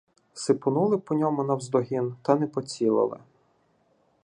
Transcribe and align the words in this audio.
Сипонули 0.33 0.97
по 0.97 1.15
ньому 1.15 1.43
навздогін, 1.43 2.15
та 2.21 2.35
не 2.35 2.47
поцілили. 2.47 3.19